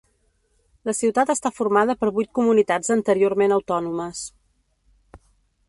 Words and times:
La 0.89 0.95
ciutat 0.99 1.31
està 1.33 1.51
formada 1.57 1.95
per 1.99 2.09
vuit 2.17 2.31
comunitats 2.39 2.89
anteriorment 2.97 3.55
autònomes. 3.59 4.25